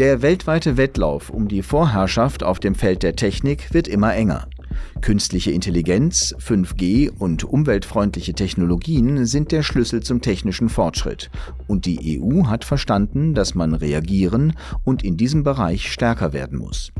Der 0.00 0.22
weltweite 0.22 0.78
Wettlauf 0.78 1.28
um 1.28 1.46
die 1.46 1.60
Vorherrschaft 1.60 2.42
auf 2.42 2.58
dem 2.58 2.74
Feld 2.74 3.02
der 3.02 3.16
Technik 3.16 3.74
wird 3.74 3.86
immer 3.86 4.14
enger. 4.14 4.48
Künstliche 5.02 5.50
Intelligenz, 5.50 6.34
5G 6.38 7.10
und 7.10 7.44
umweltfreundliche 7.44 8.32
Technologien 8.32 9.26
sind 9.26 9.52
der 9.52 9.62
Schlüssel 9.62 10.02
zum 10.02 10.22
technischen 10.22 10.70
Fortschritt. 10.70 11.30
Und 11.66 11.84
die 11.84 12.18
EU 12.18 12.46
hat 12.46 12.64
verstanden, 12.64 13.34
dass 13.34 13.54
man 13.54 13.74
reagieren 13.74 14.54
und 14.84 15.04
in 15.04 15.18
diesem 15.18 15.42
Bereich 15.42 15.92
stärker 15.92 16.32
werden 16.32 16.58
muss. 16.58 16.92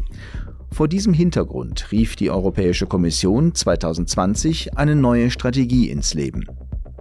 Vor 0.71 0.87
diesem 0.87 1.15
Hintergrund 1.15 1.91
rief 1.93 2.17
die 2.17 2.31
Europäische 2.31 2.87
Kommission 2.87 3.55
2020 3.55 4.77
eine 4.77 4.95
neue 4.95 5.31
Strategie 5.31 5.89
ins 5.89 6.13
Leben. 6.13 6.45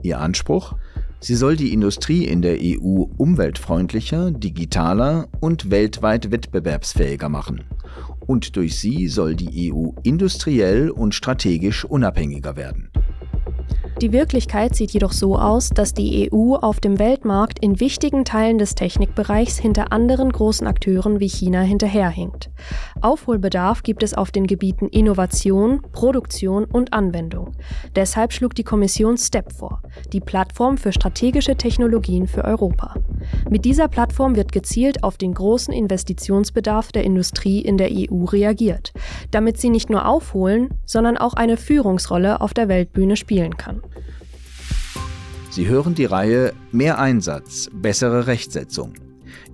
Ihr 0.01 0.21
Anspruch? 0.21 0.75
Sie 1.21 1.35
soll 1.35 1.57
die 1.57 1.73
Industrie 1.73 2.25
in 2.25 2.41
der 2.41 2.57
EU 2.61 3.03
umweltfreundlicher, 3.17 4.31
digitaler 4.31 5.27
und 5.41 5.69
weltweit 5.69 6.31
wettbewerbsfähiger 6.31 7.27
machen. 7.27 7.63
Und 8.25 8.55
durch 8.55 8.79
sie 8.79 9.09
soll 9.09 9.35
die 9.35 9.73
EU 9.73 9.89
industriell 10.03 10.89
und 10.89 11.13
strategisch 11.13 11.83
unabhängiger 11.83 12.55
werden. 12.55 12.89
Die 14.01 14.13
Wirklichkeit 14.13 14.75
sieht 14.75 14.91
jedoch 14.91 15.11
so 15.11 15.37
aus, 15.37 15.71
dass 15.71 15.93
die 15.93 16.31
EU 16.31 16.55
auf 16.55 16.79
dem 16.79 16.99
Weltmarkt 16.99 17.59
in 17.59 17.81
wichtigen 17.81 18.23
Teilen 18.23 18.57
des 18.57 18.73
Technikbereichs 18.73 19.57
hinter 19.57 19.91
anderen 19.91 20.31
großen 20.31 20.65
Akteuren 20.67 21.19
wie 21.19 21.27
China 21.27 21.59
hinterherhinkt. 21.59 22.49
Aufholbedarf 23.01 23.83
gibt 23.83 24.01
es 24.01 24.13
auf 24.13 24.31
den 24.31 24.47
Gebieten 24.47 24.87
Innovation, 24.87 25.81
Produktion 25.91 26.63
und 26.63 26.93
Anwendung. 26.93 27.51
Deshalb 27.93 28.31
schlug 28.31 28.55
die 28.55 28.63
Kommission 28.63 29.17
STEP 29.17 29.51
vor, 29.51 29.81
die 30.13 30.21
Plattform 30.21 30.77
für 30.77 30.93
strategische 30.93 31.57
Technologien 31.57 32.27
für 32.27 32.45
Europa. 32.45 32.95
Mit 33.49 33.65
dieser 33.65 33.89
Plattform 33.89 34.37
wird 34.37 34.53
gezielt 34.53 35.03
auf 35.03 35.17
den 35.17 35.33
großen 35.33 35.73
Investitionsbedarf 35.73 36.93
der 36.93 37.03
Industrie 37.03 37.59
in 37.59 37.77
der 37.77 37.89
EU 37.91 38.23
reagiert, 38.23 38.93
damit 39.31 39.59
sie 39.59 39.69
nicht 39.69 39.89
nur 39.89 40.07
aufholen, 40.07 40.69
sondern 40.85 41.17
auch 41.17 41.33
eine 41.33 41.57
Führungsrolle 41.57 42.39
auf 42.39 42.53
der 42.53 42.69
Weltbühne 42.69 43.17
spielen 43.17 43.57
kann. 43.57 43.81
Sie 45.49 45.67
hören 45.67 45.95
die 45.95 46.05
Reihe 46.05 46.53
Mehr 46.71 46.99
Einsatz, 46.99 47.69
bessere 47.73 48.27
Rechtsetzung. 48.27 48.93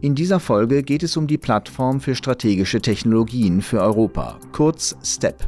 In 0.02 0.14
dieser 0.14 0.40
Folge 0.40 0.84
geht 0.84 1.04
es 1.04 1.18
um 1.18 1.26
die 1.26 1.38
Plattform 1.38 2.02
für 2.02 2.16
strategische 2.16 2.82
Technologien 2.82 3.62
für 3.62 3.82
Europa, 3.82 4.40
kurz 4.52 4.96
STEP. 5.04 5.48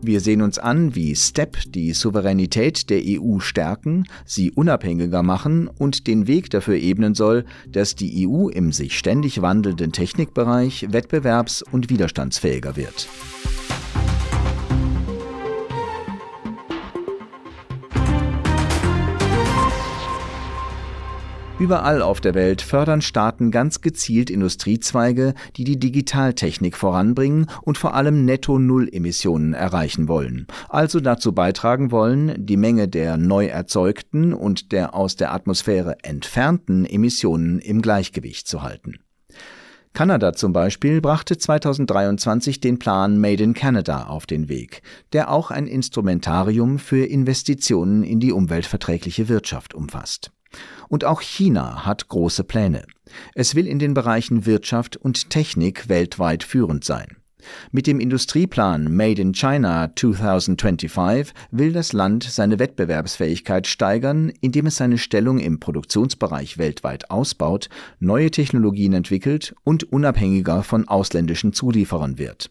Wir 0.00 0.20
sehen 0.20 0.42
uns 0.42 0.58
an, 0.58 0.94
wie 0.94 1.14
STEP 1.14 1.58
die 1.72 1.92
Souveränität 1.92 2.88
der 2.88 3.02
EU 3.04 3.40
stärken, 3.40 4.04
sie 4.24 4.52
unabhängiger 4.52 5.22
machen 5.22 5.68
und 5.68 6.06
den 6.06 6.26
Weg 6.28 6.50
dafür 6.50 6.76
ebnen 6.76 7.14
soll, 7.14 7.44
dass 7.68 7.96
die 7.96 8.26
EU 8.26 8.48
im 8.48 8.72
sich 8.72 8.96
ständig 8.96 9.42
wandelnden 9.42 9.92
Technikbereich 9.92 10.86
wettbewerbs- 10.90 11.64
und 11.64 11.90
widerstandsfähiger 11.90 12.76
wird. 12.76 13.08
Überall 21.58 22.02
auf 22.02 22.20
der 22.20 22.34
Welt 22.34 22.62
fördern 22.62 23.02
Staaten 23.02 23.50
ganz 23.50 23.80
gezielt 23.80 24.30
Industriezweige, 24.30 25.34
die 25.56 25.64
die 25.64 25.76
Digitaltechnik 25.76 26.76
voranbringen 26.76 27.46
und 27.62 27.76
vor 27.76 27.94
allem 27.94 28.24
Netto-Null-Emissionen 28.24 29.54
erreichen 29.54 30.06
wollen, 30.06 30.46
also 30.68 31.00
dazu 31.00 31.32
beitragen 31.32 31.90
wollen, 31.90 32.46
die 32.46 32.56
Menge 32.56 32.86
der 32.86 33.16
neu 33.16 33.46
erzeugten 33.46 34.34
und 34.34 34.70
der 34.70 34.94
aus 34.94 35.16
der 35.16 35.32
Atmosphäre 35.32 35.96
entfernten 36.04 36.84
Emissionen 36.84 37.58
im 37.58 37.82
Gleichgewicht 37.82 38.46
zu 38.46 38.62
halten. 38.62 39.00
Kanada 39.94 40.34
zum 40.34 40.52
Beispiel 40.52 41.00
brachte 41.00 41.38
2023 41.38 42.60
den 42.60 42.78
Plan 42.78 43.18
Made 43.18 43.42
in 43.42 43.54
Canada 43.54 44.04
auf 44.04 44.26
den 44.26 44.48
Weg, 44.48 44.82
der 45.12 45.28
auch 45.28 45.50
ein 45.50 45.66
Instrumentarium 45.66 46.78
für 46.78 47.04
Investitionen 47.04 48.04
in 48.04 48.20
die 48.20 48.30
umweltverträgliche 48.30 49.28
Wirtschaft 49.28 49.74
umfasst. 49.74 50.30
Und 50.88 51.04
auch 51.04 51.20
China 51.20 51.84
hat 51.84 52.08
große 52.08 52.44
Pläne. 52.44 52.84
Es 53.34 53.54
will 53.54 53.66
in 53.66 53.78
den 53.78 53.94
Bereichen 53.94 54.46
Wirtschaft 54.46 54.96
und 54.96 55.30
Technik 55.30 55.88
weltweit 55.88 56.44
führend 56.44 56.84
sein. 56.84 57.18
Mit 57.70 57.86
dem 57.86 58.00
Industrieplan 58.00 58.94
Made 58.94 59.20
in 59.20 59.32
China 59.32 59.90
2025 59.94 61.32
will 61.50 61.72
das 61.72 61.92
Land 61.92 62.24
seine 62.24 62.58
Wettbewerbsfähigkeit 62.58 63.66
steigern, 63.66 64.32
indem 64.40 64.66
es 64.66 64.76
seine 64.76 64.98
Stellung 64.98 65.38
im 65.38 65.60
Produktionsbereich 65.60 66.58
weltweit 66.58 67.10
ausbaut, 67.10 67.68
neue 68.00 68.30
Technologien 68.30 68.92
entwickelt 68.92 69.54
und 69.64 69.84
unabhängiger 69.92 70.62
von 70.62 70.88
ausländischen 70.88 71.52
Zulieferern 71.52 72.18
wird. 72.18 72.50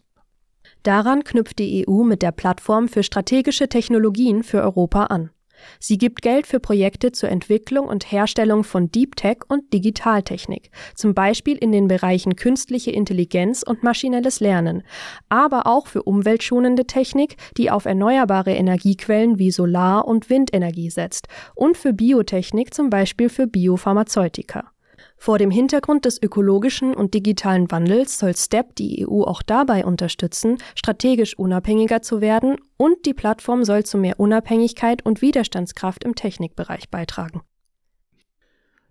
Daran 0.83 1.23
knüpft 1.23 1.59
die 1.59 1.85
EU 1.87 2.03
mit 2.03 2.21
der 2.21 2.31
Plattform 2.31 2.87
für 2.87 3.03
strategische 3.03 3.67
Technologien 3.67 4.43
für 4.43 4.61
Europa 4.61 5.05
an. 5.05 5.31
Sie 5.79 5.97
gibt 5.97 6.21
Geld 6.21 6.47
für 6.47 6.59
Projekte 6.59 7.11
zur 7.11 7.29
Entwicklung 7.29 7.87
und 7.87 8.11
Herstellung 8.11 8.63
von 8.63 8.91
Deep 8.91 9.15
Tech 9.15 9.37
und 9.47 9.73
Digitaltechnik, 9.73 10.71
zum 10.95 11.13
Beispiel 11.13 11.57
in 11.57 11.71
den 11.71 11.87
Bereichen 11.87 12.35
künstliche 12.35 12.91
Intelligenz 12.91 13.63
und 13.63 13.83
maschinelles 13.83 14.39
Lernen, 14.39 14.83
aber 15.29 15.67
auch 15.67 15.87
für 15.87 16.03
umweltschonende 16.03 16.85
Technik, 16.85 17.37
die 17.57 17.71
auf 17.71 17.85
erneuerbare 17.85 18.51
Energiequellen 18.51 19.39
wie 19.39 19.51
Solar- 19.51 20.07
und 20.07 20.29
Windenergie 20.29 20.89
setzt, 20.89 21.27
und 21.55 21.77
für 21.77 21.93
Biotechnik, 21.93 22.73
zum 22.73 22.89
Beispiel 22.89 23.29
für 23.29 23.47
Biopharmazeutika. 23.47 24.71
Vor 25.17 25.39
dem 25.39 25.51
Hintergrund 25.51 26.05
des 26.05 26.21
ökologischen 26.21 26.93
und 26.93 27.13
digitalen 27.13 27.69
Wandels 27.71 28.19
soll 28.19 28.35
STEP 28.35 28.75
die 28.75 29.05
EU 29.05 29.23
auch 29.23 29.41
dabei 29.41 29.83
unterstützen, 29.83 30.57
strategisch 30.75 31.37
unabhängiger 31.37 32.01
zu 32.01 32.21
werden 32.21 32.57
und 32.77 33.05
die 33.05 33.15
Plattform 33.15 33.65
soll 33.65 33.83
zu 33.83 33.97
mehr 33.97 34.19
Unabhängigkeit 34.19 35.03
und 35.05 35.21
Widerstandskraft 35.21 36.03
im 36.03 36.15
Technikbereich 36.15 36.89
beitragen. 36.89 37.41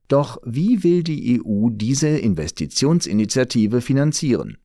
Doch 0.09 0.39
wie 0.45 0.85
will 0.85 1.03
die 1.03 1.41
EU 1.41 1.69
diese 1.71 2.09
Investitionsinitiative 2.09 3.81
finanzieren? 3.81 4.59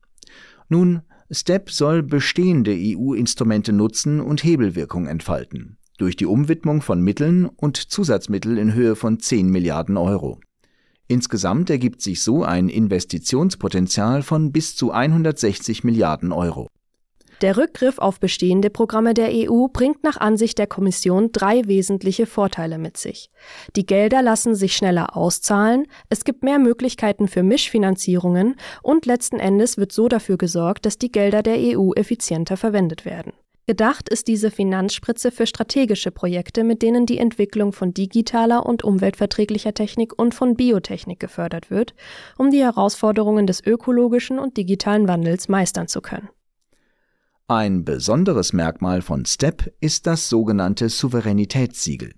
Nun, 0.68 1.02
STEP 1.32 1.72
soll 1.72 2.04
bestehende 2.04 2.76
EU-Instrumente 2.76 3.72
nutzen 3.72 4.20
und 4.20 4.44
Hebelwirkung 4.44 5.08
entfalten, 5.08 5.78
durch 5.98 6.16
die 6.16 6.26
Umwidmung 6.26 6.82
von 6.82 7.02
Mitteln 7.02 7.46
und 7.46 7.78
Zusatzmittel 7.78 8.58
in 8.58 8.74
Höhe 8.74 8.96
von 8.96 9.20
10 9.20 9.50
Milliarden 9.50 9.98
Euro. 9.98 10.40
Insgesamt 11.12 11.70
ergibt 11.70 12.02
sich 12.02 12.24
so 12.24 12.44
ein 12.44 12.70
Investitionspotenzial 12.70 14.22
von 14.22 14.54
bis 14.54 14.78
zu 14.78 14.92
160 14.92 15.84
Milliarden 15.84 16.32
Euro. 16.32 16.70
Der 17.42 17.58
Rückgriff 17.58 17.98
auf 17.98 18.22
bestehende 18.22 18.70
Programme 18.70 19.14
der 19.14 19.30
EU 19.34 19.68
bringt 19.68 20.06
nach 20.06 20.16
Ansicht 20.16 20.58
der 20.58 20.68
Kommission 20.68 21.34
drei 21.34 21.68
wesentliche 21.68 22.28
Vorteile 22.28 22.78
mit 22.78 22.96
sich. 22.96 23.30
Die 23.76 23.86
Gelder 23.86 24.22
lassen 24.22 24.56
sich 24.56 24.74
schneller 24.74 25.18
auszahlen, 25.18 25.86
es 26.08 26.24
gibt 26.24 26.44
mehr 26.44 26.60
Möglichkeiten 26.60 27.28
für 27.28 27.44
Mischfinanzierungen 27.44 28.56
und 28.82 29.06
letzten 29.06 29.42
Endes 29.42 29.76
wird 29.76 29.92
so 29.92 30.08
dafür 30.08 30.38
gesorgt, 30.38 30.86
dass 30.86 30.98
die 30.98 31.12
Gelder 31.12 31.44
der 31.44 31.58
EU 31.78 31.92
effizienter 31.92 32.56
verwendet 32.56 33.04
werden. 33.04 33.34
Gedacht 33.72 34.10
ist 34.10 34.28
diese 34.28 34.52
Finanzspritze 34.52 35.32
für 35.32 35.48
strategische 35.48 36.12
Projekte, 36.12 36.66
mit 36.66 36.82
denen 36.82 37.06
die 37.06 37.20
Entwicklung 37.20 37.72
von 37.72 37.94
digitaler 37.94 38.66
und 38.66 38.84
umweltverträglicher 38.84 39.74
Technik 39.74 40.20
und 40.20 40.36
von 40.36 40.58
Biotechnik 40.58 41.22
gefördert 41.22 41.72
wird, 41.72 41.94
um 42.38 42.52
die 42.52 42.60
Herausforderungen 42.60 43.48
des 43.48 43.66
ökologischen 43.66 44.40
und 44.40 44.58
digitalen 44.58 45.08
Wandels 45.08 45.48
meistern 45.48 45.88
zu 45.88 46.02
können. 46.02 46.28
Ein 47.48 47.86
besonderes 47.86 48.52
Merkmal 48.52 49.02
von 49.02 49.24
STEP 49.24 49.74
ist 49.80 50.06
das 50.06 50.28
sogenannte 50.28 50.90
Souveränitätssiegel. 50.90 52.12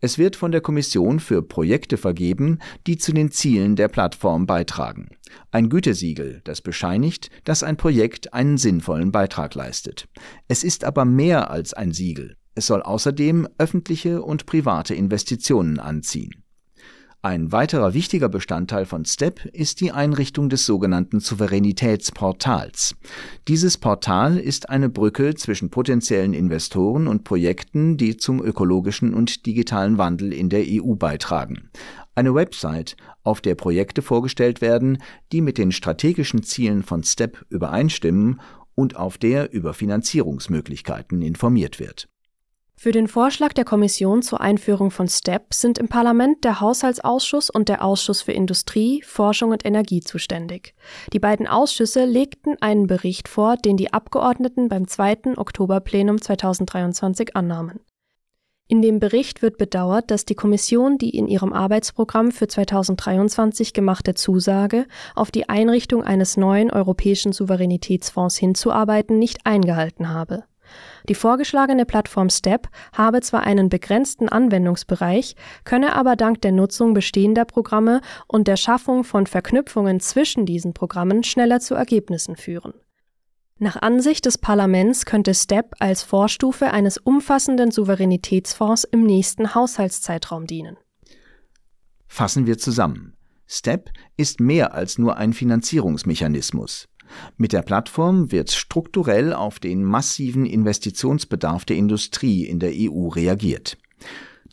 Es 0.00 0.18
wird 0.18 0.36
von 0.36 0.52
der 0.52 0.60
Kommission 0.60 1.20
für 1.20 1.42
Projekte 1.42 1.96
vergeben, 1.96 2.58
die 2.86 2.98
zu 2.98 3.12
den 3.12 3.30
Zielen 3.30 3.76
der 3.76 3.88
Plattform 3.88 4.46
beitragen. 4.46 5.08
Ein 5.50 5.68
Gütesiegel, 5.68 6.40
das 6.44 6.60
bescheinigt, 6.60 7.30
dass 7.44 7.62
ein 7.62 7.76
Projekt 7.76 8.34
einen 8.34 8.58
sinnvollen 8.58 9.12
Beitrag 9.12 9.54
leistet. 9.54 10.08
Es 10.48 10.64
ist 10.64 10.84
aber 10.84 11.04
mehr 11.04 11.50
als 11.50 11.72
ein 11.72 11.92
Siegel. 11.92 12.36
Es 12.54 12.66
soll 12.66 12.82
außerdem 12.82 13.48
öffentliche 13.58 14.22
und 14.22 14.46
private 14.46 14.94
Investitionen 14.94 15.78
anziehen. 15.78 16.41
Ein 17.24 17.52
weiterer 17.52 17.94
wichtiger 17.94 18.28
Bestandteil 18.28 18.84
von 18.84 19.04
STEP 19.04 19.44
ist 19.52 19.80
die 19.80 19.92
Einrichtung 19.92 20.48
des 20.48 20.66
sogenannten 20.66 21.20
Souveränitätsportals. 21.20 22.96
Dieses 23.46 23.78
Portal 23.78 24.38
ist 24.38 24.70
eine 24.70 24.88
Brücke 24.88 25.36
zwischen 25.36 25.70
potenziellen 25.70 26.34
Investoren 26.34 27.06
und 27.06 27.22
Projekten, 27.22 27.96
die 27.96 28.16
zum 28.16 28.42
ökologischen 28.42 29.14
und 29.14 29.46
digitalen 29.46 29.98
Wandel 29.98 30.32
in 30.32 30.48
der 30.48 30.64
EU 30.66 30.96
beitragen. 30.96 31.70
Eine 32.16 32.34
Website, 32.34 32.96
auf 33.22 33.40
der 33.40 33.54
Projekte 33.54 34.02
vorgestellt 34.02 34.60
werden, 34.60 34.98
die 35.30 35.42
mit 35.42 35.58
den 35.58 35.70
strategischen 35.70 36.42
Zielen 36.42 36.82
von 36.82 37.04
STEP 37.04 37.46
übereinstimmen 37.50 38.40
und 38.74 38.96
auf 38.96 39.16
der 39.16 39.52
über 39.52 39.74
Finanzierungsmöglichkeiten 39.74 41.22
informiert 41.22 41.78
wird 41.78 42.08
Für 42.74 42.90
den 42.90 43.06
Vorschlag 43.06 43.52
der 43.52 43.64
Kommission 43.64 44.22
zur 44.22 44.40
Einführung 44.40 44.90
von 44.90 45.06
STEP 45.06 45.54
sind 45.54 45.78
im 45.78 45.88
Parlament 45.88 46.42
der 46.42 46.60
Haushaltsausschuss 46.60 47.48
und 47.48 47.68
der 47.68 47.84
Ausschuss 47.84 48.22
für 48.22 48.32
Industrie, 48.32 49.02
Forschung 49.06 49.50
und 49.50 49.64
Energie 49.64 50.00
zuständig. 50.00 50.74
Die 51.12 51.20
beiden 51.20 51.46
Ausschüsse 51.46 52.04
legten 52.04 52.56
einen 52.60 52.88
Bericht 52.88 53.28
vor, 53.28 53.56
den 53.56 53.76
die 53.76 53.92
Abgeordneten 53.92 54.68
beim 54.68 54.88
2. 54.88 55.36
Oktoberplenum 55.36 56.20
2023 56.20 57.36
annahmen. 57.36 57.80
In 58.68 58.80
dem 58.80 59.00
Bericht 59.00 59.42
wird 59.42 59.58
bedauert, 59.58 60.10
dass 60.10 60.24
die 60.24 60.34
Kommission 60.34 60.96
die 60.96 61.10
in 61.10 61.28
ihrem 61.28 61.52
Arbeitsprogramm 61.52 62.32
für 62.32 62.48
2023 62.48 63.74
gemachte 63.74 64.14
Zusage, 64.14 64.86
auf 65.14 65.30
die 65.30 65.48
Einrichtung 65.48 66.02
eines 66.02 66.38
neuen 66.38 66.70
europäischen 66.70 67.32
Souveränitätsfonds 67.32 68.38
hinzuarbeiten, 68.38 69.18
nicht 69.18 69.44
eingehalten 69.44 70.08
habe. 70.08 70.44
Die 71.08 71.14
vorgeschlagene 71.14 71.84
Plattform 71.84 72.30
STEP 72.30 72.68
habe 72.92 73.20
zwar 73.20 73.42
einen 73.42 73.68
begrenzten 73.68 74.28
Anwendungsbereich, 74.28 75.34
könne 75.64 75.94
aber 75.94 76.16
dank 76.16 76.40
der 76.42 76.52
Nutzung 76.52 76.94
bestehender 76.94 77.44
Programme 77.44 78.00
und 78.26 78.48
der 78.48 78.56
Schaffung 78.56 79.04
von 79.04 79.26
Verknüpfungen 79.26 80.00
zwischen 80.00 80.46
diesen 80.46 80.74
Programmen 80.74 81.22
schneller 81.24 81.60
zu 81.60 81.74
Ergebnissen 81.74 82.36
führen. 82.36 82.74
Nach 83.58 83.80
Ansicht 83.80 84.26
des 84.26 84.38
Parlaments 84.38 85.06
könnte 85.06 85.34
STEP 85.34 85.74
als 85.78 86.02
Vorstufe 86.02 86.72
eines 86.72 86.98
umfassenden 86.98 87.70
Souveränitätsfonds 87.70 88.84
im 88.84 89.04
nächsten 89.04 89.54
Haushaltszeitraum 89.54 90.46
dienen. 90.46 90.76
Fassen 92.08 92.46
wir 92.46 92.58
zusammen. 92.58 93.14
STEP 93.46 93.90
ist 94.16 94.40
mehr 94.40 94.74
als 94.74 94.98
nur 94.98 95.16
ein 95.16 95.32
Finanzierungsmechanismus. 95.32 96.88
Mit 97.36 97.52
der 97.52 97.62
Plattform 97.62 98.32
wird 98.32 98.50
strukturell 98.50 99.32
auf 99.32 99.58
den 99.58 99.84
massiven 99.84 100.46
Investitionsbedarf 100.46 101.64
der 101.64 101.76
Industrie 101.76 102.44
in 102.44 102.58
der 102.58 102.72
EU 102.74 103.08
reagiert. 103.08 103.78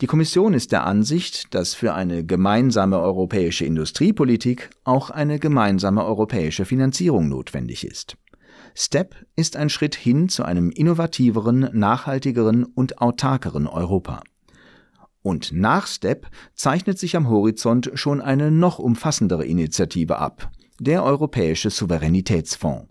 Die 0.00 0.06
Kommission 0.06 0.54
ist 0.54 0.72
der 0.72 0.86
Ansicht, 0.86 1.54
dass 1.54 1.74
für 1.74 1.92
eine 1.92 2.24
gemeinsame 2.24 2.98
europäische 2.98 3.66
Industriepolitik 3.66 4.70
auch 4.82 5.10
eine 5.10 5.38
gemeinsame 5.38 6.04
europäische 6.04 6.64
Finanzierung 6.64 7.28
notwendig 7.28 7.86
ist. 7.86 8.16
STEP 8.74 9.14
ist 9.36 9.56
ein 9.56 9.68
Schritt 9.68 9.94
hin 9.94 10.28
zu 10.30 10.42
einem 10.44 10.70
innovativeren, 10.70 11.68
nachhaltigeren 11.72 12.64
und 12.64 13.02
autarkeren 13.02 13.66
Europa. 13.66 14.22
Und 15.22 15.52
nach 15.52 15.86
STEP 15.86 16.28
zeichnet 16.54 16.98
sich 16.98 17.14
am 17.14 17.28
Horizont 17.28 17.90
schon 17.94 18.22
eine 18.22 18.50
noch 18.50 18.78
umfassendere 18.78 19.44
Initiative 19.44 20.18
ab, 20.18 20.50
der 20.80 21.04
Europäische 21.04 21.70
Souveränitätsfonds. 21.70 22.88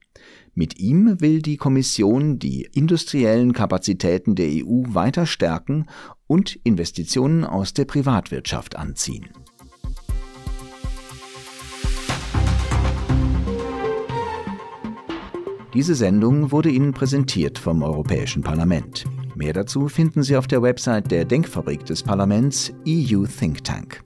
Mit 0.53 0.79
ihm 0.79 1.19
will 1.19 1.41
die 1.41 1.57
Kommission 1.57 2.39
die 2.39 2.69
industriellen 2.73 3.53
Kapazitäten 3.53 4.35
der 4.35 4.47
EU 4.47 4.83
weiter 4.93 5.25
stärken 5.25 5.85
und 6.27 6.59
Investitionen 6.63 7.43
aus 7.43 7.73
der 7.73 7.85
Privatwirtschaft 7.85 8.75
anziehen. 8.75 9.27
Diese 15.73 15.95
Sendung 15.95 16.51
wurde 16.51 16.69
Ihnen 16.69 16.93
präsentiert 16.93 17.59
vom 17.59 17.83
Europäischen 17.83 18.41
Parlament. 18.41 19.05
Mehr 19.35 19.53
dazu 19.53 19.87
finden 19.87 20.23
Sie 20.23 20.35
auf 20.35 20.47
der 20.47 20.61
Website 20.61 21.11
der 21.11 21.25
Denkfabrik 21.25 21.85
des 21.85 22.03
Parlaments 22.03 22.73
EU 22.87 23.25
Think 23.25 23.63
Tank. 23.63 24.01